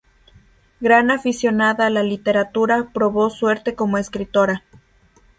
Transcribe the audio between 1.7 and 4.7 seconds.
a la literatura, probó suerte como escritora.